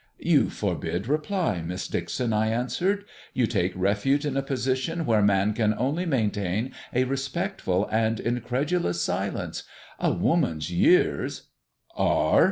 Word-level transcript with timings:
"You 0.17 0.49
forbid 0.49 1.07
reply, 1.07 1.61
Miss 1.61 1.87
Dixon," 1.87 2.33
I 2.33 2.47
answered. 2.47 3.05
"You 3.35 3.45
take 3.45 3.71
refuge 3.75 4.25
in 4.25 4.35
a 4.35 4.41
position 4.41 5.05
where 5.05 5.21
man 5.21 5.53
can 5.53 5.75
only 5.77 6.07
maintain 6.07 6.71
a 6.91 7.03
respectful 7.03 7.87
and 7.91 8.19
incredulous 8.19 8.99
silence. 9.01 9.61
A 9.99 10.11
woman's 10.11 10.71
years 10.71 11.49
""are 11.95 12.39